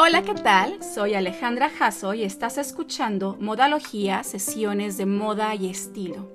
Hola, 0.00 0.22
¿qué 0.22 0.34
tal? 0.34 0.80
Soy 0.80 1.14
Alejandra 1.14 1.70
Jasso 1.70 2.14
y 2.14 2.22
estás 2.22 2.56
escuchando 2.56 3.36
Modalogía, 3.40 4.22
sesiones 4.22 4.96
de 4.96 5.06
moda 5.06 5.56
y 5.56 5.68
estilo. 5.68 6.30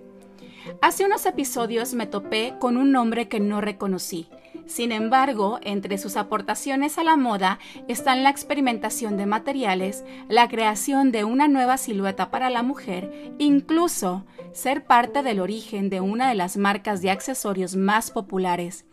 Hace 0.82 1.06
unos 1.06 1.26
episodios 1.26 1.94
me 1.94 2.06
topé 2.06 2.56
con 2.60 2.76
un 2.76 2.92
nombre 2.92 3.30
que 3.30 3.40
no 3.40 3.62
reconocí. 3.62 4.28
Sin 4.66 4.92
embargo, 4.92 5.60
entre 5.64 5.98
sus 5.98 6.18
aportaciones 6.18 6.98
a 6.98 7.06
la 7.06 7.16
moda 7.16 7.58
están 7.88 8.24
la 8.24 8.32
experimentación 8.32 9.16
de 9.16 9.28
materiales, 9.28 10.04
la 10.28 10.50
creación 10.50 11.14
de 11.14 11.24
una 11.24 11.48
nueva 11.48 11.78
silueta 11.78 12.32
para 12.32 12.50
la 12.50 12.64
mujer, 12.64 13.34
incluso 13.38 14.26
ser 14.52 14.84
parte 14.84 15.24
del 15.24 15.40
origen 15.40 15.90
de 15.90 16.02
una 16.02 16.28
de 16.28 16.36
las 16.36 16.58
marcas 16.58 17.02
de 17.02 17.12
accesorios 17.12 17.78
más 17.78 18.12
populares. 18.12 18.84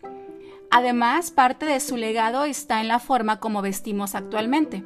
Además, 0.71 1.31
parte 1.31 1.65
de 1.65 1.81
su 1.81 1.97
legado 1.97 2.45
está 2.45 2.79
en 2.79 2.87
la 2.87 2.99
forma 2.99 3.41
como 3.41 3.61
vestimos 3.61 4.15
actualmente. 4.15 4.83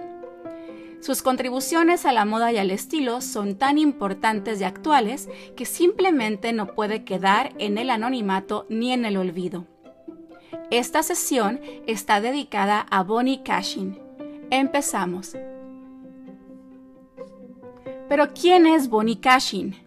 Sus 0.99 1.21
contribuciones 1.21 2.07
a 2.07 2.11
la 2.11 2.25
moda 2.25 2.51
y 2.51 2.57
al 2.57 2.71
estilo 2.71 3.21
son 3.21 3.55
tan 3.55 3.77
importantes 3.77 4.59
y 4.59 4.63
actuales 4.63 5.29
que 5.55 5.65
simplemente 5.65 6.51
no 6.53 6.73
puede 6.73 7.03
quedar 7.03 7.53
en 7.59 7.77
el 7.77 7.91
anonimato 7.91 8.65
ni 8.67 8.91
en 8.91 9.05
el 9.05 9.15
olvido. 9.15 9.67
Esta 10.71 11.03
sesión 11.03 11.61
está 11.85 12.19
dedicada 12.19 12.87
a 12.89 13.03
Bonnie 13.03 13.43
Cashin. 13.43 13.99
Empezamos. 14.49 15.37
Pero 18.09 18.33
¿quién 18.33 18.65
es 18.65 18.89
Bonnie 18.89 19.19
Cashin? 19.19 19.84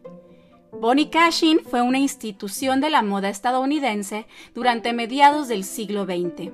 Bonnie 0.73 1.11
Cashin 1.11 1.61
fue 1.61 1.83
una 1.83 1.99
institución 1.99 2.81
de 2.81 2.91
la 2.91 3.03
moda 3.03 3.29
estadounidense 3.29 4.27
durante 4.55 4.93
mediados 4.93 5.49
del 5.49 5.65
siglo 5.65 6.05
XX. 6.05 6.51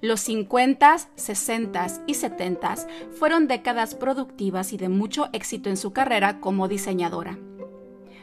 Los 0.00 0.20
50, 0.20 0.96
60 1.14 1.86
y 2.06 2.14
70 2.14 2.74
fueron 3.18 3.48
décadas 3.48 3.94
productivas 3.94 4.72
y 4.72 4.76
de 4.76 4.88
mucho 4.88 5.28
éxito 5.32 5.70
en 5.70 5.76
su 5.76 5.92
carrera 5.92 6.40
como 6.40 6.68
diseñadora. 6.68 7.38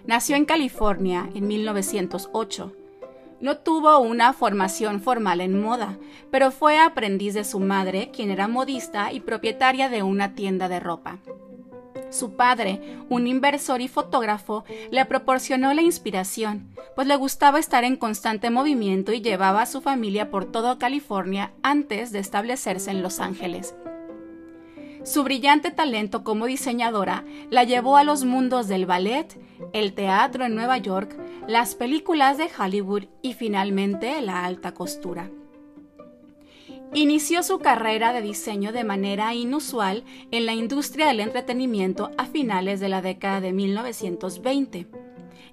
Nació 0.06 0.36
en 0.36 0.46
California 0.46 1.30
en 1.34 1.48
1908 1.48 2.74
no 3.44 3.58
tuvo 3.58 4.00
una 4.00 4.32
formación 4.32 5.02
formal 5.02 5.42
en 5.42 5.62
moda, 5.62 5.98
pero 6.32 6.50
fue 6.50 6.80
aprendiz 6.80 7.34
de 7.34 7.44
su 7.44 7.60
madre, 7.60 8.10
quien 8.14 8.32
era 8.32 8.48
modista 8.48 9.12
y 9.12 9.20
propietaria 9.20 9.90
de 9.90 10.02
una 10.02 10.34
tienda 10.34 10.70
de 10.70 10.80
ropa. 10.80 11.20
Su 12.10 12.36
padre, 12.36 13.00
un 13.10 13.28
inversor 13.28 13.82
y 13.82 13.88
fotógrafo, 13.88 14.64
le 14.92 15.06
proporcionó 15.06 15.74
la 15.74 15.82
inspiración, 15.82 16.70
pues 16.96 17.08
le 17.08 17.16
gustaba 17.16 17.60
estar 17.60 17.84
en 17.84 17.96
constante 17.96 18.50
movimiento 18.50 19.14
y 19.14 19.22
llevaba 19.22 19.62
a 19.64 19.66
su 19.66 19.82
familia 19.82 20.30
por 20.30 20.46
toda 20.46 20.78
California 20.78 21.52
antes 21.64 22.12
de 22.12 22.20
establecerse 22.20 22.92
en 22.92 23.02
Los 23.02 23.20
Ángeles. 23.20 23.76
Su 25.04 25.24
brillante 25.24 25.70
talento 25.70 26.24
como 26.24 26.46
diseñadora 26.46 27.26
la 27.50 27.66
llevó 27.66 27.98
a 27.98 28.06
los 28.06 28.24
mundos 28.24 28.70
del 28.70 28.86
ballet, 28.86 29.38
el 29.74 29.94
teatro 29.94 30.46
en 30.46 30.56
Nueva 30.56 30.78
York, 30.78 31.18
las 31.46 31.76
películas 31.76 32.38
de 32.38 32.50
Hollywood 32.58 33.06
y 33.22 33.34
finalmente 33.34 34.22
la 34.22 34.46
alta 34.46 34.74
costura. 34.74 35.30
Inició 36.96 37.42
su 37.42 37.58
carrera 37.58 38.14
de 38.14 38.22
diseño 38.22 38.72
de 38.72 38.84
manera 38.84 39.34
inusual 39.34 40.04
en 40.30 40.46
la 40.46 40.54
industria 40.54 41.08
del 41.08 41.22
entretenimiento 41.22 42.12
a 42.18 42.26
finales 42.26 42.80
de 42.80 42.90
la 42.90 43.02
década 43.02 43.42
de 43.42 43.52
1920. 43.52 44.88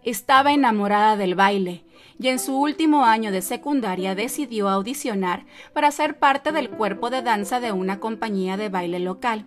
Estaba 0.02 0.52
enamorada 0.52 1.16
del 1.16 1.34
baile 1.34 1.84
y 2.18 2.28
en 2.28 2.38
su 2.38 2.60
último 2.60 3.04
año 3.06 3.32
de 3.32 3.40
secundaria 3.40 4.14
decidió 4.14 4.68
audicionar 4.68 5.46
para 5.72 5.90
ser 5.90 6.18
parte 6.18 6.52
del 6.52 6.68
cuerpo 6.68 7.08
de 7.08 7.22
danza 7.22 7.58
de 7.58 7.72
una 7.72 8.00
compañía 8.00 8.58
de 8.58 8.68
baile 8.68 8.98
local 8.98 9.46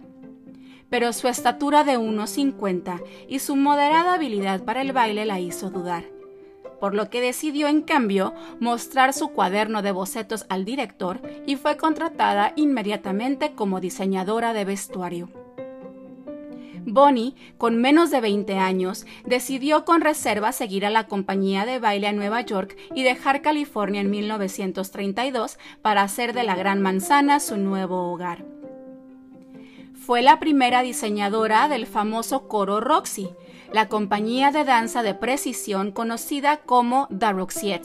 pero 0.94 1.12
su 1.12 1.28
estatura 1.28 1.84
de 1.84 1.98
1,50 1.98 3.02
y 3.28 3.40
su 3.40 3.56
moderada 3.56 4.14
habilidad 4.14 4.64
para 4.64 4.84
el 4.84 4.94
baile 4.94 5.26
la 5.26 5.40
hizo 5.40 5.72
dudar, 5.72 6.04
por 6.84 6.96
lo 6.96 7.10
que 7.10 7.22
decidió 7.22 7.70
en 7.70 7.82
cambio 7.82 8.34
mostrar 8.60 9.14
su 9.14 9.30
cuaderno 9.30 9.82
de 9.82 9.94
bocetos 9.94 10.46
al 10.50 10.66
director 10.66 11.22
y 11.46 11.56
fue 11.56 11.78
contratada 11.78 12.52
inmediatamente 12.58 13.54
como 13.54 13.80
diseñadora 13.80 14.52
de 14.52 14.66
vestuario. 14.66 15.30
Bonnie, 16.86 17.36
con 17.58 17.78
menos 17.78 18.12
de 18.12 18.20
20 18.20 18.58
años, 18.58 19.06
decidió 19.26 19.86
con 19.86 20.02
reserva 20.02 20.52
seguir 20.52 20.86
a 20.86 20.90
la 20.90 21.08
compañía 21.08 21.66
de 21.66 21.80
baile 21.80 22.08
a 22.08 22.12
Nueva 22.12 22.42
York 22.42 22.76
y 22.94 23.04
dejar 23.04 23.42
California 23.42 24.02
en 24.02 24.10
1932 24.10 25.60
para 25.82 26.02
hacer 26.02 26.34
de 26.34 26.44
la 26.44 26.58
Gran 26.58 26.82
Manzana 26.82 27.40
su 27.40 27.56
nuevo 27.56 28.12
hogar. 28.12 28.44
Fue 30.06 30.22
la 30.22 30.38
primera 30.38 30.82
diseñadora 30.82 31.70
del 31.70 31.86
famoso 31.86 32.50
coro 32.50 32.82
Roxy, 32.82 33.30
la 33.74 33.88
compañía 33.90 34.52
de 34.52 34.64
danza 34.64 35.02
de 35.02 35.16
precisión 35.16 35.92
conocida 35.92 36.58
como 36.58 37.08
The 37.08 37.82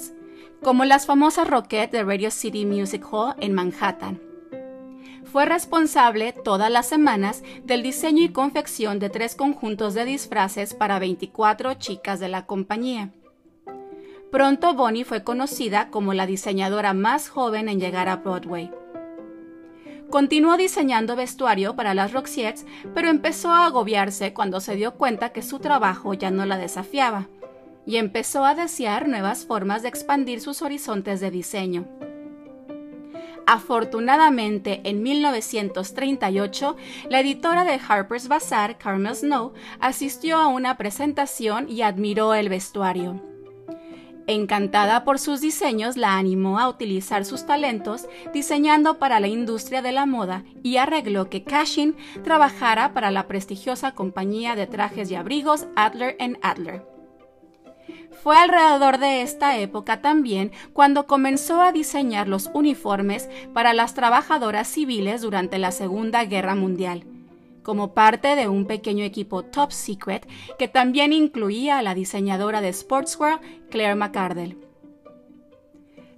como 0.63 0.85
las 0.85 1.07
famosas 1.07 1.49
Rockettes 1.49 1.93
de 1.93 2.05
Radio 2.05 2.31
City 2.31 2.67
Music 2.67 3.07
Hall 3.11 3.35
en 3.41 3.55
Manhattan. 3.55 4.21
Fue 5.25 5.47
responsable 5.47 6.33
todas 6.33 6.71
las 6.71 6.87
semanas 6.89 7.43
del 7.65 7.83
diseño 7.83 8.23
y 8.23 8.29
confección 8.29 8.99
de 8.99 9.09
tres 9.09 9.35
conjuntos 9.35 9.95
de 9.95 10.05
disfraces 10.05 10.75
para 10.75 10.99
24 10.99 11.75
chicas 11.75 12.21
de 12.21 12.29
la 12.29 12.45
compañía. 12.45 13.11
Pronto 14.31 14.75
Bonnie 14.75 15.05
fue 15.05 15.25
conocida 15.25 15.89
como 15.89 16.13
la 16.13 16.27
diseñadora 16.27 16.93
más 16.93 17.31
joven 17.31 17.71
en 17.71 17.81
llegar 17.81 18.09
a 18.09 18.17
Broadway. 18.17 18.71
Continuó 20.11 20.57
diseñando 20.57 21.17
vestuario 21.17 21.77
para 21.77 21.93
las 21.93 22.13
Roxiettes, 22.13 22.65
pero 22.95 23.09
empezó 23.09 23.51
a 23.51 23.67
agobiarse 23.67 24.33
cuando 24.33 24.61
se 24.61 24.75
dio 24.75 24.95
cuenta 24.95 25.33
que 25.33 25.43
su 25.43 25.59
trabajo 25.59 26.15
ya 26.15 26.31
no 26.31 26.47
la 26.47 26.57
desafiaba, 26.57 27.29
y 27.85 27.99
empezó 27.99 28.47
a 28.47 28.55
desear 28.55 29.07
nuevas 29.07 29.45
formas 29.45 29.83
de 29.83 29.89
expandir 29.89 30.41
sus 30.41 30.63
horizontes 30.63 31.21
de 31.21 31.31
diseño. 31.31 31.87
Afortunadamente, 33.47 34.81
en 34.85 35.03
1938, 35.03 36.77
la 37.09 37.21
editora 37.21 37.65
de 37.65 37.81
Harper's 37.87 38.29
Bazaar, 38.29 38.77
Carmel 38.79 39.15
Snow, 39.15 39.53
asistió 39.81 40.39
a 40.39 40.49
una 40.49 40.77
presentación 40.77 41.67
y 41.69 41.83
admiró 41.83 42.35
el 42.35 42.49
vestuario. 42.49 43.23
Encantada 44.31 45.05
por 45.05 45.19
sus 45.19 45.41
diseños, 45.41 45.97
la 45.97 46.19
animó 46.19 46.59
a 46.59 46.69
utilizar 46.69 47.25
sus 47.25 47.47
talentos 47.47 48.07
diseñando 48.35 48.99
para 48.99 49.21
la 49.21 49.27
industria 49.27 49.81
de 49.81 49.91
la 49.91 50.05
moda 50.05 50.45
y 50.63 50.77
arregló 50.77 51.31
que 51.31 51.45
Cashin 51.45 51.97
trabajara 52.25 52.93
para 52.93 53.11
la 53.11 53.27
prestigiosa 53.27 53.93
compañía 53.93 54.55
de 54.55 54.67
trajes 54.67 55.11
y 55.11 55.15
abrigos 55.15 55.67
Adler 55.77 56.19
Adler. 56.43 56.85
Fue 58.23 58.37
alrededor 58.37 58.99
de 58.99 59.23
esta 59.23 59.57
época 59.57 60.03
también 60.03 60.53
cuando 60.75 61.07
comenzó 61.07 61.63
a 61.63 61.73
diseñar 61.73 62.29
los 62.29 62.51
uniformes 62.53 63.31
para 63.55 63.73
las 63.73 63.95
trabajadoras 63.95 64.69
civiles 64.69 65.23
durante 65.23 65.59
la 65.59 65.73
Segunda 65.73 66.23
Guerra 66.27 66.55
Mundial 66.55 67.07
como 67.69 67.93
parte 67.93 68.35
de 68.35 68.49
un 68.49 68.65
pequeño 68.65 69.05
equipo 69.05 69.43
top 69.43 69.73
secret 69.73 70.27
que 70.59 70.69
también 70.69 71.13
incluía 71.13 71.77
a 71.77 71.83
la 71.83 71.95
diseñadora 71.95 72.63
de 72.63 72.73
sportswear 72.73 73.43
Claire 73.69 73.95
McCardell. 73.95 74.57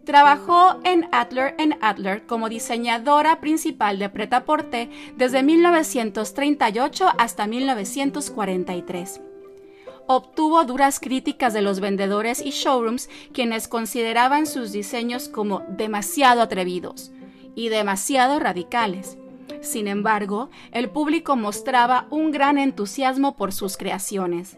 Trabajó 0.04 0.78
en 0.84 1.08
Adler 1.10 1.56
Adler 1.80 2.24
como 2.24 2.48
diseñadora 2.48 3.40
principal 3.40 3.98
de 3.98 4.08
Pret-a-Porter 4.10 4.90
desde 5.16 5.42
1938 5.42 7.08
hasta 7.18 7.48
1943. 7.48 9.20
Obtuvo 10.06 10.62
duras 10.62 11.00
críticas 11.00 11.52
de 11.52 11.62
los 11.62 11.80
vendedores 11.80 12.40
y 12.46 12.50
showrooms 12.50 13.10
quienes 13.32 13.66
consideraban 13.66 14.46
sus 14.46 14.70
diseños 14.70 15.28
como 15.28 15.64
demasiado 15.66 16.42
atrevidos 16.42 17.10
y 17.56 17.70
demasiado 17.70 18.38
radicales. 18.38 19.18
Sin 19.60 19.88
embargo, 19.88 20.50
el 20.72 20.88
público 20.90 21.36
mostraba 21.36 22.06
un 22.10 22.30
gran 22.30 22.58
entusiasmo 22.58 23.36
por 23.36 23.52
sus 23.52 23.76
creaciones. 23.76 24.56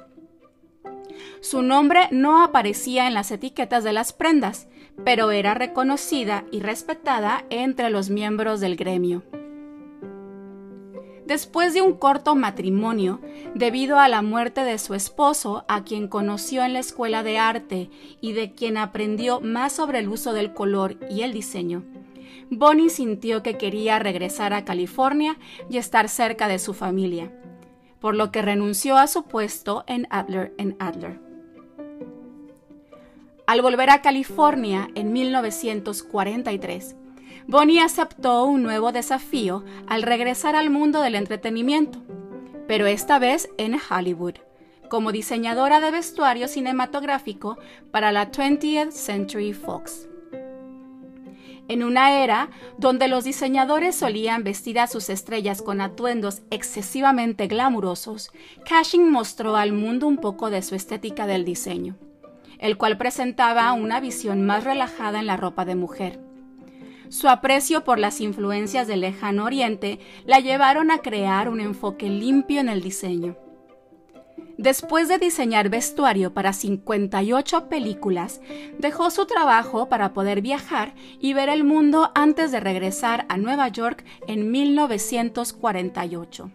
Su 1.41 1.63
nombre 1.63 2.09
no 2.11 2.43
aparecía 2.43 3.07
en 3.07 3.15
las 3.15 3.31
etiquetas 3.31 3.85
de 3.85 3.93
las 3.93 4.13
prendas, 4.13 4.69
pero 5.05 5.31
era 5.31 5.55
reconocida 5.55 6.45
y 6.51 6.61
respetada 6.61 7.45
entre 7.51 7.91
los 7.91 8.11
miembros 8.11 8.61
del 8.61 8.77
gremio. 8.77 9.23
Después 11.27 11.73
de 11.73 11.83
un 11.83 11.95
corto 11.95 12.35
matrimonio, 12.35 13.21
debido 13.55 13.99
a 13.99 14.09
la 14.09 14.23
muerte 14.23 14.65
de 14.65 14.79
su 14.79 14.95
esposo, 14.95 15.65
a 15.69 15.85
quien 15.85 16.09
conoció 16.09 16.65
en 16.65 16.75
la 16.75 16.81
escuela 16.81 17.23
de 17.23 17.39
arte 17.39 17.91
y 18.21 18.33
de 18.33 18.53
quien 18.53 18.77
aprendió 18.77 19.41
más 19.41 19.73
sobre 19.73 20.01
el 20.01 20.09
uso 20.09 20.33
del 20.33 20.53
color 20.53 20.97
y 21.09 21.23
el 21.23 21.33
diseño, 21.33 21.85
Bonnie 22.51 22.91
sintió 22.91 23.43
que 23.43 23.57
quería 23.57 23.99
regresar 23.99 24.53
a 24.53 24.65
California 24.65 25.39
y 25.71 25.79
estar 25.79 26.09
cerca 26.09 26.49
de 26.49 26.59
su 26.59 26.75
familia, 26.75 27.33
por 28.01 28.15
lo 28.15 28.31
que 28.31 28.43
renunció 28.43 28.97
a 28.97 29.07
su 29.07 29.25
puesto 29.25 29.85
en 29.87 30.07
Adler 30.11 30.55
Adler. 30.79 31.21
Al 33.47 33.61
volver 33.61 33.91
a 33.91 34.03
California 34.03 34.89
en 34.95 35.13
1943, 35.13 36.97
Bonnie 37.47 37.81
aceptó 37.81 38.45
un 38.45 38.63
nuevo 38.63 38.93
desafío 38.93 39.65
al 39.89 40.03
regresar 40.03 40.55
al 40.57 40.71
mundo 40.71 41.01
del 41.03 41.17
entretenimiento, 41.17 42.03
pero 42.69 42.87
esta 42.87 43.19
vez 43.19 43.51
en 43.59 43.77
Hollywood, 43.91 44.37
como 44.89 45.11
diseñadora 45.11 45.81
de 45.81 45.91
vestuario 45.91 46.49
cinematográfico 46.49 47.59
para 47.91 48.13
la 48.13 48.31
20th 48.31 48.93
Century 48.93 49.53
Fox. 49.53 50.09
En 51.69 51.83
una 51.85 52.23
era 52.23 52.51
donde 52.77 53.09
los 53.09 53.25
diseñadores 53.25 53.95
solían 53.95 54.45
vestir 54.45 54.81
a 54.81 54.87
sus 54.87 55.09
estrellas 55.09 55.63
con 55.63 55.81
atuendos 55.81 56.43
excesivamente 56.51 57.47
glamurosos, 57.47 58.31
Cushing 58.69 59.11
mostró 59.11 59.57
al 59.57 59.73
mundo 59.73 60.07
un 60.07 60.19
poco 60.19 60.51
de 60.51 60.63
su 60.63 60.75
estética 60.75 61.27
del 61.27 61.45
diseño, 61.45 61.97
el 62.59 62.77
cual 62.77 62.99
presentaba 62.99 63.73
una 63.73 64.01
visión 64.01 64.45
más 64.45 64.65
relajada 64.65 65.21
en 65.21 65.27
la 65.27 65.37
ropa 65.37 65.65
de 65.65 65.77
mujer. 65.77 66.21
Su 67.09 67.29
aprecio 67.29 67.85
por 67.85 67.99
las 67.99 68.21
influencias 68.21 68.89
del 68.89 69.03
lejano 69.03 69.45
oriente 69.45 70.01
la 70.25 70.41
llevaron 70.41 70.91
a 70.91 70.99
crear 70.99 71.49
un 71.49 71.61
enfoque 71.61 72.09
limpio 72.09 72.61
en 72.61 72.71
el 72.71 72.81
diseño. 72.81 73.37
Después 74.63 75.09
de 75.09 75.19
diseñar 75.19 75.69
vestuario 75.71 76.35
para 76.35 76.53
58 76.53 77.69
películas, 77.69 78.41
dejó 78.79 79.11
su 79.11 79.27
trabajo 79.27 79.89
para 79.89 80.13
poder 80.13 80.41
viajar 80.41 80.95
y 81.19 81.33
ver 81.33 81.49
el 81.49 81.65
mundo 81.65 82.13
antes 82.15 82.53
de 82.53 82.61
regresar 82.61 83.27
a 83.29 83.39
Nueva 83.39 83.67
York 83.67 84.05
en 84.29 84.53
1948. 84.53 86.53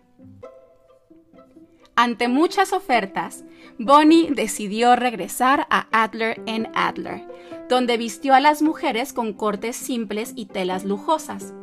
Ante 1.97 2.29
muchas 2.29 2.71
ofertas, 2.71 3.43
Bonnie 3.77 4.31
decidió 4.31 4.95
regresar 4.95 5.67
a 5.69 5.87
Adler 5.91 6.41
Adler, 6.75 7.27
donde 7.67 7.97
vistió 7.97 8.33
a 8.33 8.39
las 8.39 8.61
mujeres 8.61 9.11
con 9.11 9.33
cortes 9.33 9.75
simples 9.75 10.31
y 10.33 10.45
telas 10.45 10.85
lujosas. 10.85 11.53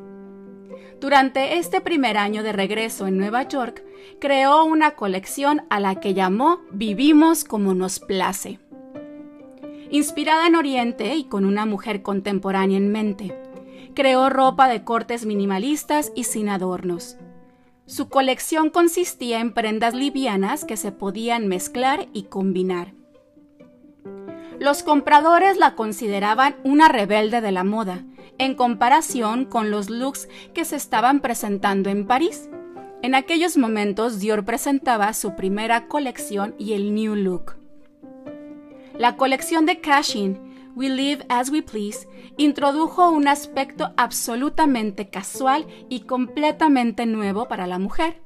Durante 1.01 1.59
este 1.59 1.81
primer 1.81 2.17
año 2.17 2.43
de 2.43 2.53
regreso 2.53 3.07
en 3.07 3.19
Nueva 3.19 3.43
York, 3.49 3.85
creó 4.21 4.65
una 4.65 4.93
colección 4.93 5.63
a 5.71 5.81
la 5.81 6.01
que 6.01 6.15
llamó 6.15 6.61
Vivimos 6.71 7.45
como 7.45 7.75
nos 7.75 8.01
place. 8.01 8.59
Inspirada 9.91 10.47
en 10.47 10.57
Oriente 10.57 11.15
y 11.15 11.25
con 11.25 11.45
una 11.45 11.67
mujer 11.67 12.03
contemporánea 12.03 12.79
en 12.79 12.91
mente, 12.91 13.37
creó 13.95 14.31
ropa 14.31 14.69
de 14.69 14.83
cortes 14.83 15.27
minimalistas 15.27 16.11
y 16.15 16.25
sin 16.25 16.49
adornos. 16.49 17.17
Su 17.87 18.09
colección 18.09 18.71
consistía 18.71 19.41
en 19.41 19.53
prendas 19.53 19.95
livianas 19.95 20.65
que 20.65 20.77
se 20.77 20.91
podían 20.91 21.49
mezclar 21.49 22.09
y 22.13 22.25
combinar. 22.25 22.95
Los 24.65 24.83
compradores 24.83 25.59
la 25.59 25.75
consideraban 25.75 26.57
una 26.65 26.89
rebelde 26.89 27.43
de 27.43 27.53
la 27.53 27.65
moda, 27.65 28.03
en 28.39 28.55
comparación 28.55 29.45
con 29.45 29.71
los 29.71 29.91
looks 29.91 30.27
que 30.55 30.65
se 30.65 30.77
estaban 30.77 31.21
presentando 31.21 31.91
en 31.91 32.07
París. 32.07 32.49
En 33.03 33.15
aquellos 33.15 33.59
momentos 33.59 34.21
Dior 34.21 34.47
presentaba 34.47 35.13
su 35.13 35.37
primera 35.37 35.87
colección 35.87 36.55
y 36.59 36.73
el 36.73 36.95
New 36.95 37.15
Look. 37.15 37.57
La 38.97 39.19
colección 39.19 39.67
de 39.67 39.83
Cashin, 39.83 40.41
We 40.75 40.89
Live 40.89 41.27
As 41.29 41.51
We 41.51 41.61
Please, 41.61 42.09
introdujo 42.39 43.11
un 43.11 43.29
aspecto 43.29 43.93
absolutamente 43.99 45.11
casual 45.11 45.67
y 45.91 46.07
completamente 46.07 47.05
nuevo 47.05 47.49
para 47.49 47.67
la 47.67 47.79
mujer, 47.79 48.23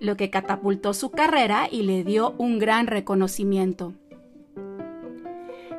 lo 0.00 0.16
que 0.16 0.30
catapultó 0.30 0.94
su 0.94 1.10
carrera 1.10 1.68
y 1.70 1.82
le 1.82 2.04
dio 2.04 2.34
un 2.38 2.58
gran 2.58 2.86
reconocimiento. 2.86 3.92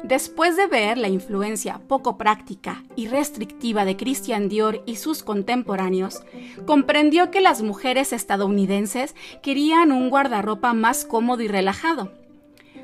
Después 0.07 0.55
de 0.55 0.67
ver 0.67 0.99
la 0.99 1.09
influencia 1.09 1.81
poco 1.87 2.15
práctica 2.15 2.83
y 2.95 3.07
restrictiva 3.07 3.85
de 3.85 3.97
Christian 3.97 4.49
Dior 4.49 4.83
y 4.85 4.97
sus 4.97 5.23
contemporáneos, 5.23 6.21
comprendió 6.67 7.31
que 7.31 7.41
las 7.41 7.63
mujeres 7.63 8.13
estadounidenses 8.13 9.15
querían 9.41 9.91
un 9.91 10.11
guardarropa 10.11 10.75
más 10.75 11.05
cómodo 11.05 11.41
y 11.41 11.47
relajado. 11.47 12.11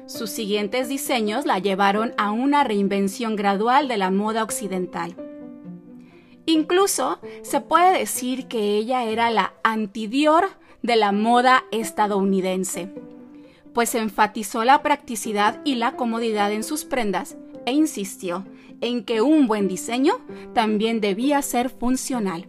Sus 0.07 0.31
siguientes 0.31 0.89
diseños 0.89 1.45
la 1.45 1.59
llevaron 1.59 2.15
a 2.17 2.31
una 2.31 2.63
reinvención 2.63 3.35
gradual 3.35 3.87
de 3.87 3.97
la 3.97 4.09
moda 4.09 4.41
occidental. 4.41 5.15
Incluso 6.47 7.19
se 7.43 7.61
puede 7.61 7.99
decir 7.99 8.47
que 8.47 8.77
ella 8.77 9.03
era 9.03 9.29
la 9.29 9.53
anti-Dior 9.63 10.49
de 10.81 10.95
la 10.95 11.11
moda 11.11 11.65
estadounidense 11.69 12.89
pues 13.73 13.95
enfatizó 13.95 14.63
la 14.63 14.81
practicidad 14.81 15.61
y 15.63 15.75
la 15.75 15.95
comodidad 15.95 16.51
en 16.51 16.63
sus 16.63 16.85
prendas 16.85 17.37
e 17.65 17.73
insistió 17.73 18.45
en 18.81 19.03
que 19.03 19.21
un 19.21 19.47
buen 19.47 19.67
diseño 19.67 20.19
también 20.53 21.01
debía 21.01 21.41
ser 21.41 21.69
funcional. 21.69 22.47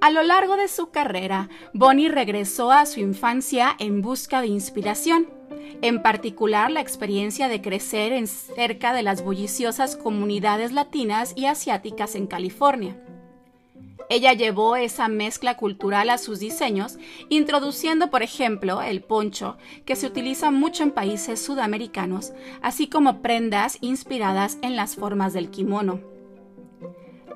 A 0.00 0.10
lo 0.10 0.22
largo 0.22 0.56
de 0.56 0.68
su 0.68 0.90
carrera, 0.90 1.48
Bonnie 1.72 2.08
regresó 2.08 2.70
a 2.70 2.86
su 2.86 3.00
infancia 3.00 3.74
en 3.78 4.00
busca 4.00 4.40
de 4.40 4.46
inspiración, 4.46 5.28
en 5.82 6.02
particular 6.02 6.70
la 6.70 6.80
experiencia 6.80 7.48
de 7.48 7.60
crecer 7.60 8.12
en 8.12 8.26
cerca 8.26 8.92
de 8.92 9.02
las 9.02 9.22
bulliciosas 9.22 9.96
comunidades 9.96 10.72
latinas 10.72 11.32
y 11.36 11.46
asiáticas 11.46 12.14
en 12.14 12.26
California. 12.26 12.96
Ella 14.10 14.32
llevó 14.32 14.76
esa 14.76 15.08
mezcla 15.08 15.56
cultural 15.56 16.08
a 16.08 16.16
sus 16.16 16.38
diseños, 16.38 16.98
introduciendo, 17.28 18.10
por 18.10 18.22
ejemplo, 18.22 18.80
el 18.80 19.02
poncho, 19.02 19.58
que 19.84 19.96
se 19.96 20.06
utiliza 20.06 20.50
mucho 20.50 20.82
en 20.82 20.92
países 20.92 21.42
sudamericanos, 21.42 22.32
así 22.62 22.88
como 22.88 23.20
prendas 23.20 23.76
inspiradas 23.82 24.56
en 24.62 24.76
las 24.76 24.96
formas 24.96 25.34
del 25.34 25.50
kimono. 25.50 26.00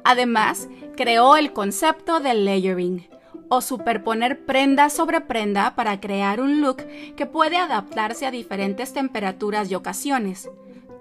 Además, 0.03 0.69
creó 0.97 1.37
el 1.37 1.53
concepto 1.53 2.21
del 2.21 2.47
layering, 2.47 3.07
o 3.49 3.61
superponer 3.61 4.47
prenda 4.47 4.89
sobre 4.89 5.21
prenda 5.21 5.75
para 5.75 6.01
crear 6.01 6.41
un 6.41 6.63
look 6.63 6.79
que 7.17 7.27
puede 7.27 7.59
adaptarse 7.59 8.25
a 8.25 8.31
diferentes 8.31 8.95
temperaturas 8.95 9.71
y 9.71 9.75
ocasiones. 9.75 10.49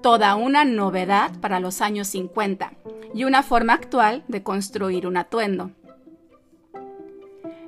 Toda 0.01 0.35
una 0.35 0.65
novedad 0.65 1.31
para 1.41 1.59
los 1.59 1.81
años 1.81 2.07
50 2.07 2.73
y 3.13 3.23
una 3.23 3.43
forma 3.43 3.73
actual 3.73 4.23
de 4.27 4.41
construir 4.41 5.05
un 5.05 5.17
atuendo. 5.17 5.71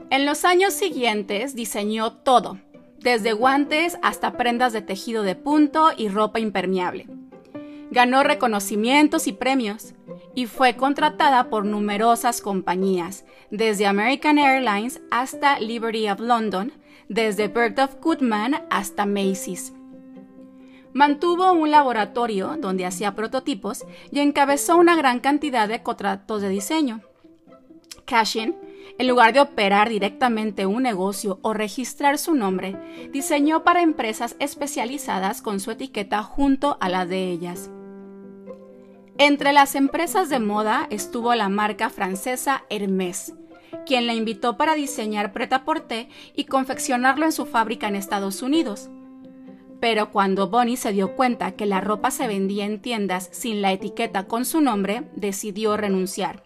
En 0.09 0.25
los 0.25 0.43
años 0.43 0.73
siguientes 0.73 1.55
diseñó 1.55 2.13
todo, 2.13 2.57
desde 2.99 3.33
guantes 3.33 3.97
hasta 4.01 4.37
prendas 4.37 4.73
de 4.73 4.81
tejido 4.81 5.23
de 5.23 5.35
punto 5.35 5.91
y 5.95 6.07
ropa 6.09 6.39
impermeable. 6.39 7.07
Ganó 7.91 8.23
reconocimientos 8.23 9.27
y 9.27 9.33
premios 9.33 9.93
y 10.33 10.47
fue 10.47 10.75
contratada 10.75 11.49
por 11.49 11.65
numerosas 11.65 12.41
compañías, 12.41 13.25
desde 13.51 13.85
American 13.85 14.39
Airlines 14.39 15.01
hasta 15.11 15.59
Liberty 15.59 16.09
of 16.09 16.19
London, 16.19 16.73
desde 17.09 17.47
Bergdorf 17.47 17.95
Goodman 18.01 18.63
hasta 18.71 19.05
Macy's. 19.05 19.73
Mantuvo 20.93 21.51
un 21.53 21.71
laboratorio 21.71 22.55
donde 22.59 22.85
hacía 22.85 23.15
prototipos 23.15 23.83
y 24.11 24.19
encabezó 24.19 24.77
una 24.77 24.95
gran 24.95 25.19
cantidad 25.19 25.67
de 25.67 25.81
contratos 25.81 26.41
de 26.41 26.49
diseño. 26.49 27.01
Cashin, 28.05 28.55
en 28.99 29.07
lugar 29.07 29.33
de 29.33 29.39
operar 29.39 29.89
directamente 29.89 30.67
un 30.67 30.83
negocio 30.83 31.39
o 31.41 31.53
registrar 31.53 32.19
su 32.19 32.35
nombre, 32.35 33.09
diseñó 33.11 33.63
para 33.63 33.81
empresas 33.81 34.35
especializadas 34.39 35.41
con 35.41 35.59
su 35.59 35.71
etiqueta 35.71 36.21
junto 36.21 36.77
a 36.79 36.89
la 36.89 37.07
de 37.07 37.31
ellas. 37.31 37.71
Entre 39.17 39.51
las 39.51 39.75
empresas 39.75 40.29
de 40.29 40.39
moda 40.39 40.87
estuvo 40.91 41.33
la 41.33 41.49
marca 41.49 41.89
francesa 41.89 42.65
Hermès, 42.69 43.33
quien 43.85 44.05
la 44.05 44.13
invitó 44.13 44.57
para 44.57 44.75
diseñar 44.75 45.33
prêt-à-porter 45.33 46.07
y 46.35 46.45
confeccionarlo 46.45 47.25
en 47.25 47.31
su 47.31 47.45
fábrica 47.45 47.87
en 47.87 47.95
Estados 47.95 48.41
Unidos. 48.41 48.89
Pero 49.83 50.11
cuando 50.11 50.47
Bonnie 50.47 50.77
se 50.77 50.93
dio 50.93 51.13
cuenta 51.13 51.57
que 51.57 51.65
la 51.65 51.81
ropa 51.81 52.09
se 52.09 52.25
vendía 52.25 52.63
en 52.63 52.81
tiendas 52.81 53.27
sin 53.33 53.61
la 53.61 53.73
etiqueta 53.73 54.27
con 54.27 54.45
su 54.45 54.61
nombre, 54.61 55.03
decidió 55.17 55.75
renunciar. 55.75 56.45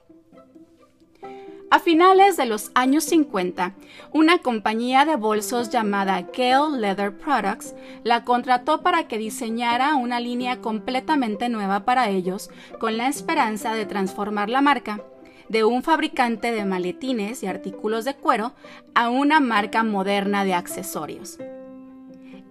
A 1.70 1.78
finales 1.78 2.36
de 2.36 2.48
los 2.48 2.72
años 2.74 3.04
50, 3.04 3.76
una 4.12 4.40
compañía 4.40 5.06
de 5.06 5.18
bolsos 5.18 5.70
llamada 5.70 6.20
Gale 6.36 6.80
Leather 6.80 7.16
Products 7.16 7.76
la 8.04 8.24
contrató 8.24 8.82
para 8.82 9.08
que 9.08 9.20
diseñara 9.20 9.98
una 9.98 10.20
línea 10.20 10.60
completamente 10.60 11.48
nueva 11.48 11.86
para 11.86 12.10
ellos, 12.10 12.50
con 12.80 12.98
la 12.98 13.08
esperanza 13.08 13.76
de 13.76 13.86
transformar 13.86 14.50
la 14.50 14.62
marca 14.62 15.04
de 15.48 15.64
un 15.64 15.84
fabricante 15.84 16.52
de 16.52 16.66
maletines 16.66 17.44
y 17.44 17.46
artículos 17.46 18.04
de 18.04 18.16
cuero 18.16 18.56
a 18.96 19.10
una 19.10 19.40
marca 19.40 19.84
moderna 19.84 20.44
de 20.44 20.56
accesorios. 20.56 21.38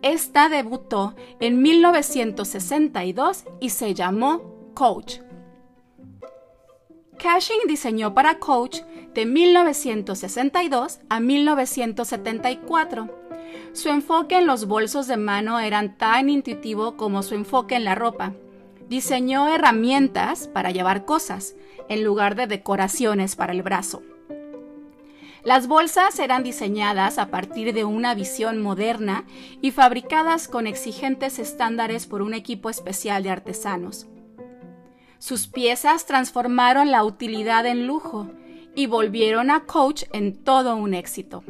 Esta 0.02 0.48
debutó 0.48 1.14
en 1.40 1.62
1962 1.62 3.44
y 3.60 3.70
se 3.70 3.94
llamó 3.94 4.42
Coach. 4.74 5.20
Cashing 7.18 7.66
diseñó 7.66 8.14
para 8.14 8.38
Coach 8.38 8.80
de 9.14 9.24
1962 9.24 11.00
a 11.08 11.20
1974. 11.20 13.08
Su 13.72 13.88
enfoque 13.88 14.38
en 14.38 14.46
los 14.46 14.66
bolsos 14.66 15.06
de 15.06 15.16
mano 15.16 15.58
era 15.58 15.96
tan 15.96 16.28
intuitivo 16.28 16.96
como 16.96 17.22
su 17.22 17.34
enfoque 17.34 17.76
en 17.76 17.84
la 17.84 17.94
ropa. 17.94 18.34
diseñó 18.88 19.48
herramientas 19.48 20.46
para 20.46 20.70
llevar 20.70 21.04
cosas, 21.04 21.56
en 21.88 22.04
lugar 22.04 22.36
de 22.36 22.46
decoraciones 22.46 23.34
para 23.34 23.52
el 23.52 23.62
brazo. 23.62 24.02
Las 25.46 25.68
bolsas 25.68 26.18
eran 26.18 26.42
diseñadas 26.42 27.18
a 27.18 27.28
partir 27.28 27.72
de 27.72 27.84
una 27.84 28.16
visión 28.16 28.60
moderna 28.60 29.24
y 29.62 29.70
fabricadas 29.70 30.48
con 30.48 30.66
exigentes 30.66 31.38
estándares 31.38 32.08
por 32.08 32.20
un 32.20 32.34
equipo 32.34 32.68
especial 32.68 33.22
de 33.22 33.30
artesanos. 33.30 34.08
Sus 35.20 35.46
piezas 35.46 36.04
transformaron 36.04 36.90
la 36.90 37.04
utilidad 37.04 37.64
en 37.64 37.86
lujo 37.86 38.28
y 38.74 38.86
volvieron 38.86 39.52
a 39.52 39.66
Coach 39.66 40.02
en 40.12 40.34
todo 40.34 40.74
un 40.74 40.94
éxito. 40.94 41.44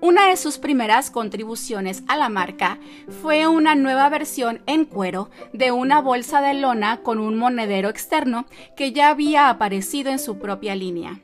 Una 0.00 0.26
de 0.26 0.36
sus 0.36 0.58
primeras 0.58 1.08
contribuciones 1.08 2.02
a 2.08 2.16
la 2.16 2.28
marca 2.28 2.80
fue 3.22 3.46
una 3.46 3.76
nueva 3.76 4.08
versión 4.08 4.60
en 4.66 4.86
cuero 4.86 5.30
de 5.52 5.70
una 5.70 6.00
bolsa 6.00 6.40
de 6.40 6.54
lona 6.54 7.02
con 7.04 7.20
un 7.20 7.38
monedero 7.38 7.88
externo 7.88 8.46
que 8.74 8.90
ya 8.90 9.10
había 9.10 9.48
aparecido 9.48 10.10
en 10.10 10.18
su 10.18 10.40
propia 10.40 10.74
línea. 10.74 11.20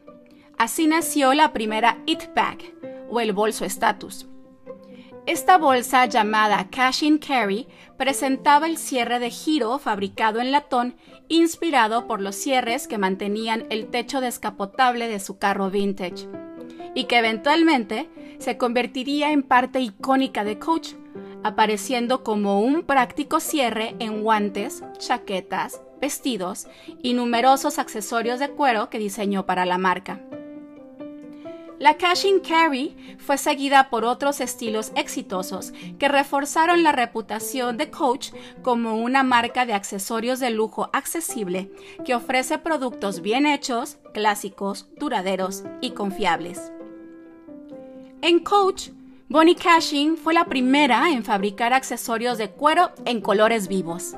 Así 0.58 0.88
nació 0.88 1.34
la 1.34 1.52
primera 1.52 1.98
It 2.06 2.34
Bag 2.34 2.58
o 3.08 3.20
el 3.20 3.32
bolso 3.32 3.64
estatus. 3.64 4.26
Esta 5.24 5.56
bolsa 5.56 6.06
llamada 6.06 6.68
Cash 6.68 7.04
in 7.04 7.18
Carry 7.18 7.68
presentaba 7.96 8.66
el 8.66 8.76
cierre 8.76 9.20
de 9.20 9.30
giro 9.30 9.78
fabricado 9.78 10.40
en 10.40 10.50
latón 10.50 10.96
inspirado 11.28 12.08
por 12.08 12.20
los 12.20 12.34
cierres 12.34 12.88
que 12.88 12.98
mantenían 12.98 13.66
el 13.70 13.86
techo 13.86 14.20
descapotable 14.20 15.06
de 15.06 15.20
su 15.20 15.38
carro 15.38 15.70
vintage 15.70 16.26
y 16.92 17.04
que 17.04 17.18
eventualmente 17.18 18.10
se 18.38 18.56
convertiría 18.56 19.30
en 19.30 19.44
parte 19.44 19.78
icónica 19.78 20.42
de 20.42 20.58
Coach, 20.58 20.94
apareciendo 21.44 22.24
como 22.24 22.60
un 22.60 22.82
práctico 22.82 23.38
cierre 23.38 23.94
en 24.00 24.22
guantes, 24.22 24.82
chaquetas, 24.98 25.82
vestidos 26.00 26.66
y 27.00 27.12
numerosos 27.12 27.78
accesorios 27.78 28.40
de 28.40 28.50
cuero 28.50 28.90
que 28.90 28.98
diseñó 28.98 29.46
para 29.46 29.64
la 29.64 29.78
marca. 29.78 30.20
La 31.78 31.96
Cash 31.96 32.26
Carry 32.46 33.16
fue 33.18 33.38
seguida 33.38 33.88
por 33.88 34.04
otros 34.04 34.40
estilos 34.40 34.90
exitosos 34.96 35.72
que 35.98 36.08
reforzaron 36.08 36.82
la 36.82 36.90
reputación 36.90 37.76
de 37.76 37.88
Coach 37.88 38.32
como 38.62 38.96
una 38.96 39.22
marca 39.22 39.64
de 39.64 39.74
accesorios 39.74 40.40
de 40.40 40.50
lujo 40.50 40.90
accesible 40.92 41.70
que 42.04 42.16
ofrece 42.16 42.58
productos 42.58 43.22
bien 43.22 43.46
hechos, 43.46 43.98
clásicos, 44.12 44.88
duraderos 44.98 45.62
y 45.80 45.90
confiables. 45.90 46.72
En 48.22 48.40
Coach, 48.40 48.88
Bonnie 49.28 49.54
Cashin 49.54 50.16
fue 50.16 50.34
la 50.34 50.46
primera 50.46 51.10
en 51.12 51.22
fabricar 51.22 51.72
accesorios 51.72 52.38
de 52.38 52.50
cuero 52.50 52.90
en 53.04 53.20
colores 53.20 53.68
vivos. 53.68 54.16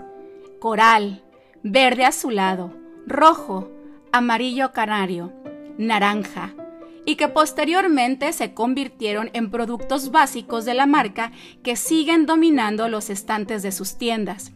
Coral, 0.61 1.23
verde 1.62 2.07
azulado, 2.07 2.73
rojo, 3.07 3.69
amarillo 4.12 4.73
canario, 4.73 5.31
naranja, 5.76 6.55
y 7.04 7.16
que 7.16 7.28
posteriormente 7.28 8.33
se 8.33 8.54
convirtieron 8.54 9.30
en 9.33 9.50
productos 9.50 10.11
básicos 10.11 10.64
de 10.64 10.75
la 10.75 10.87
marca 10.87 11.33
que 11.62 11.76
siguen 11.76 12.26
dominando 12.26 12.88
los 12.88 13.11
estantes 13.11 13.62
de 13.62 13.73
sus 13.73 13.97
tiendas. 13.97 14.52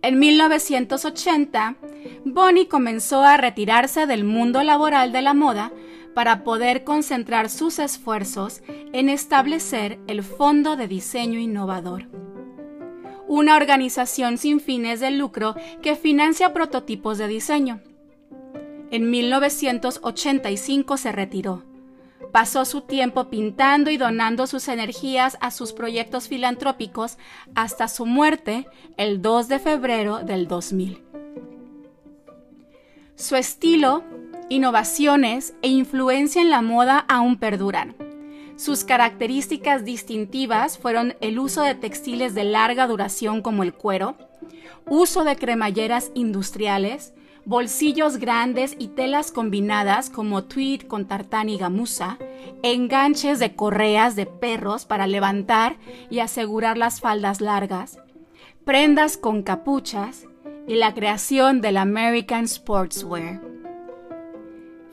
En 0.00 0.20
1980, 0.20 1.76
Bonnie 2.24 2.68
comenzó 2.68 3.22
a 3.22 3.36
retirarse 3.36 4.06
del 4.06 4.22
mundo 4.22 4.62
laboral 4.62 5.10
de 5.10 5.22
la 5.22 5.34
moda 5.34 5.72
para 6.14 6.44
poder 6.44 6.84
concentrar 6.84 7.50
sus 7.50 7.80
esfuerzos 7.80 8.62
en 8.92 9.08
establecer 9.08 9.98
el 10.06 10.22
Fondo 10.22 10.76
de 10.76 10.86
Diseño 10.86 11.40
Innovador, 11.40 12.06
una 13.26 13.56
organización 13.56 14.38
sin 14.38 14.60
fines 14.60 15.00
de 15.00 15.10
lucro 15.10 15.56
que 15.82 15.96
financia 15.96 16.52
prototipos 16.52 17.18
de 17.18 17.26
diseño. 17.26 17.80
En 18.90 19.10
1985 19.10 20.96
se 20.96 21.12
retiró. 21.12 21.62
Pasó 22.32 22.64
su 22.64 22.82
tiempo 22.82 23.30
pintando 23.30 23.90
y 23.90 23.96
donando 23.96 24.46
sus 24.46 24.68
energías 24.68 25.38
a 25.40 25.50
sus 25.50 25.72
proyectos 25.72 26.28
filantrópicos 26.28 27.18
hasta 27.54 27.88
su 27.88 28.06
muerte 28.06 28.66
el 28.96 29.22
2 29.22 29.48
de 29.48 29.58
febrero 29.58 30.18
del 30.18 30.46
2000. 30.46 31.02
Su 33.16 33.36
estilo 33.36 34.04
innovaciones 34.48 35.54
e 35.62 35.68
influencia 35.68 36.40
en 36.40 36.50
la 36.50 36.62
moda 36.62 37.04
aún 37.08 37.36
perduran. 37.36 37.94
Sus 38.56 38.84
características 38.84 39.84
distintivas 39.84 40.78
fueron 40.78 41.14
el 41.20 41.38
uso 41.38 41.62
de 41.62 41.74
textiles 41.74 42.34
de 42.34 42.44
larga 42.44 42.86
duración 42.86 43.42
como 43.42 43.62
el 43.62 43.74
cuero, 43.74 44.16
uso 44.86 45.24
de 45.24 45.36
cremalleras 45.36 46.10
industriales, 46.14 47.12
bolsillos 47.48 48.18
grandes 48.18 48.76
y 48.78 48.88
telas 48.88 49.32
combinadas 49.32 50.10
como 50.10 50.44
tweed 50.44 50.82
con 50.82 51.08
tartán 51.08 51.48
y 51.48 51.56
gamuza, 51.56 52.18
enganches 52.62 53.38
de 53.38 53.54
correas 53.54 54.16
de 54.16 54.26
perros 54.26 54.84
para 54.84 55.06
levantar 55.06 55.78
y 56.10 56.18
asegurar 56.18 56.76
las 56.76 57.00
faldas 57.00 57.40
largas, 57.40 58.00
prendas 58.66 59.16
con 59.16 59.42
capuchas 59.42 60.26
y 60.66 60.74
la 60.74 60.92
creación 60.92 61.62
del 61.62 61.78
American 61.78 62.46
Sportswear. 62.46 63.40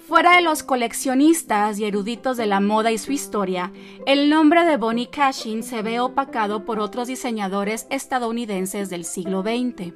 Fuera 0.08 0.38
de 0.38 0.42
los 0.42 0.64
coleccionistas 0.64 1.78
y 1.78 1.84
eruditos 1.84 2.38
de 2.38 2.46
la 2.46 2.62
moda 2.62 2.94
y 2.94 2.98
su 2.98 3.12
historia, 3.12 3.74
el 4.06 4.30
nombre 4.30 4.64
de 4.64 4.78
Bonnie 4.78 5.10
Cashin 5.10 5.62
se 5.62 5.82
ve 5.82 6.00
opacado 6.00 6.64
por 6.64 6.80
otros 6.80 7.10
diseñadores 7.10 7.86
estadounidenses 7.90 8.90
del 8.90 9.04
siglo 9.04 9.42
XX. 9.42 9.92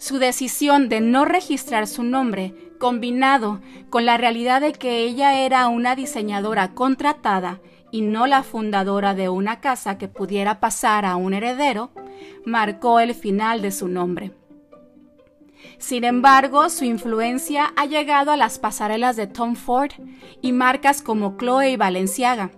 Su 0.00 0.18
decisión 0.18 0.88
de 0.88 1.02
no 1.02 1.26
registrar 1.26 1.86
su 1.86 2.02
nombre, 2.02 2.54
combinado 2.78 3.60
con 3.90 4.06
la 4.06 4.16
realidad 4.16 4.62
de 4.62 4.72
que 4.72 5.04
ella 5.04 5.40
era 5.44 5.68
una 5.68 5.94
diseñadora 5.94 6.72
contratada 6.72 7.60
y 7.90 8.00
no 8.00 8.26
la 8.26 8.42
fundadora 8.42 9.14
de 9.14 9.28
una 9.28 9.60
casa 9.60 9.98
que 9.98 10.08
pudiera 10.08 10.58
pasar 10.58 11.04
a 11.04 11.16
un 11.16 11.34
heredero, 11.34 11.90
marcó 12.46 12.98
el 12.98 13.14
final 13.14 13.60
de 13.60 13.72
su 13.72 13.88
nombre. 13.88 14.32
Sin 15.76 16.04
embargo, 16.04 16.70
su 16.70 16.86
influencia 16.86 17.74
ha 17.76 17.84
llegado 17.84 18.32
a 18.32 18.38
las 18.38 18.58
pasarelas 18.58 19.16
de 19.16 19.26
Tom 19.26 19.54
Ford 19.54 19.92
y 20.40 20.52
marcas 20.52 21.02
como 21.02 21.36
Chloe 21.36 21.72
y 21.72 21.76
Balenciaga. 21.76 22.52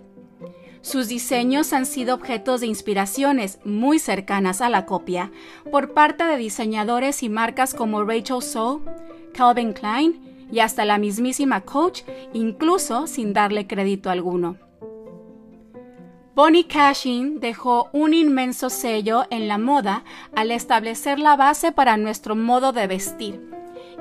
Sus 0.83 1.07
diseños 1.07 1.71
han 1.71 1.85
sido 1.85 2.13
objetos 2.13 2.59
de 2.59 2.67
inspiraciones 2.67 3.57
muy 3.63 3.99
cercanas 3.99 4.59
a 4.59 4.67
la 4.67 4.85
copia 4.85 5.31
por 5.71 5.93
parte 5.93 6.25
de 6.25 6.35
diseñadores 6.35 7.23
y 7.23 7.29
marcas 7.29 7.73
como 7.73 8.03
Rachel 8.03 8.41
So, 8.41 8.81
Calvin 9.33 9.71
Klein 9.71 10.47
y 10.51 10.59
hasta 10.59 10.83
la 10.83 10.97
mismísima 10.97 11.61
Coach, 11.61 12.01
incluso 12.33 13.07
sin 13.07 13.31
darle 13.31 13.65
crédito 13.65 14.09
alguno. 14.09 14.57
Bonnie 16.35 16.67
Cashin 16.67 17.39
dejó 17.39 17.89
un 17.93 18.13
inmenso 18.13 18.69
sello 18.69 19.23
en 19.29 19.47
la 19.47 19.57
moda 19.57 20.03
al 20.35 20.51
establecer 20.51 21.17
la 21.17 21.37
base 21.37 21.71
para 21.71 21.95
nuestro 21.95 22.35
modo 22.35 22.73
de 22.73 22.87
vestir 22.87 23.39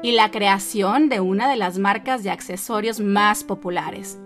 y 0.02 0.12
la 0.12 0.32
creación 0.32 1.08
de 1.08 1.20
una 1.20 1.48
de 1.48 1.56
las 1.56 1.78
marcas 1.78 2.24
de 2.24 2.30
accesorios 2.30 2.98
más 2.98 3.44
populares. 3.44 4.18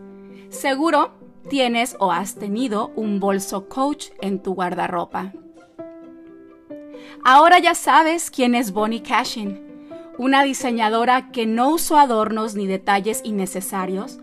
Seguro 0.49 1.11
tienes 1.49 1.97
o 1.99 2.12
has 2.12 2.35
tenido 2.35 2.93
un 2.97 3.21
bolso 3.21 3.69
Coach 3.69 4.07
en 4.21 4.43
tu 4.43 4.55
guardarropa. 4.55 5.33
Ahora 7.25 7.59
ya 7.59 7.75
sabes 7.75 8.31
quién 8.31 8.55
es 8.55 8.73
Bonnie 8.73 9.03
Cashin, 9.03 9.61
una 10.19 10.43
diseñadora 10.43 11.31
que 11.31 11.47
no 11.47 11.71
usó 11.71 11.99
adornos 11.99 12.55
ni 12.55 12.67
detalles 12.67 13.21
innecesarios, 13.25 14.21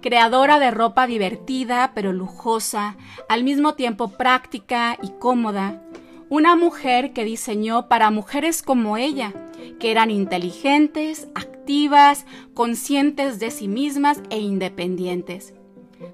creadora 0.00 0.58
de 0.58 0.70
ropa 0.70 1.06
divertida 1.06 1.92
pero 1.94 2.12
lujosa, 2.12 2.96
al 3.28 3.44
mismo 3.44 3.74
tiempo 3.74 4.08
práctica 4.08 4.98
y 5.02 5.10
cómoda, 5.18 5.82
una 6.28 6.56
mujer 6.56 7.12
que 7.12 7.24
diseñó 7.24 7.88
para 7.88 8.10
mujeres 8.10 8.62
como 8.62 8.96
ella, 8.96 9.32
que 9.78 9.90
eran 9.90 10.10
inteligentes, 10.10 11.28
activas, 11.34 12.26
conscientes 12.54 13.38
de 13.38 13.50
sí 13.50 13.68
mismas 13.68 14.22
e 14.30 14.38
independientes. 14.38 15.54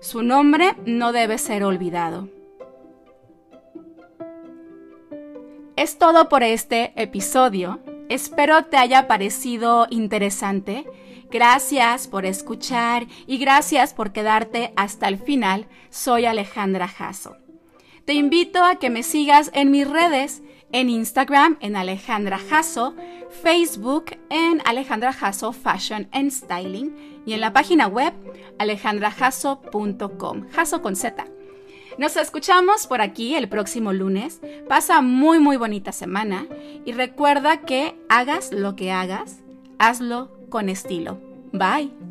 Su 0.00 0.22
nombre 0.22 0.74
no 0.84 1.12
debe 1.12 1.38
ser 1.38 1.64
olvidado. 1.64 2.28
Es 5.76 5.98
todo 5.98 6.28
por 6.28 6.42
este 6.42 6.92
episodio. 6.96 7.80
Espero 8.08 8.64
te 8.64 8.76
haya 8.76 9.06
parecido 9.08 9.86
interesante 9.90 10.86
Gracias 11.30 12.06
por 12.06 12.24
escuchar 12.24 13.06
y 13.26 13.38
gracias 13.38 13.92
por 13.92 14.12
quedarte 14.12 14.72
hasta 14.76 15.08
el 15.08 15.18
final. 15.18 15.66
Soy 15.90 16.24
Alejandra 16.24 16.86
Jasso. 16.86 17.36
Te 18.04 18.14
invito 18.14 18.62
a 18.62 18.76
que 18.76 18.90
me 18.90 19.02
sigas 19.02 19.50
en 19.52 19.72
mis 19.72 19.88
redes, 19.88 20.42
en 20.70 20.88
Instagram 20.88 21.58
en 21.60 21.74
Alejandra 21.74 22.38
Jasso, 22.38 22.94
Facebook 23.30 24.16
en 24.30 24.62
Alejandra 24.64 25.12
Jasso 25.12 25.52
Fashion 25.52 26.08
and 26.12 26.30
Styling 26.30 27.22
y 27.26 27.32
en 27.32 27.40
la 27.40 27.52
página 27.52 27.86
web 27.86 28.12
alejandrajasso.com, 28.58 30.48
Jasso 30.50 30.82
con 30.82 30.96
Z. 30.96 31.26
Nos 31.98 32.16
escuchamos 32.16 32.86
por 32.86 33.00
aquí 33.00 33.34
el 33.36 33.48
próximo 33.48 33.92
lunes. 33.92 34.40
Pasa 34.68 35.00
muy 35.00 35.38
muy 35.38 35.56
bonita 35.56 35.92
semana 35.92 36.46
y 36.84 36.92
recuerda 36.92 37.62
que 37.62 37.98
hagas 38.08 38.52
lo 38.52 38.76
que 38.76 38.92
hagas, 38.92 39.38
hazlo 39.78 40.30
con 40.50 40.68
estilo. 40.68 41.18
Bye. 41.52 42.05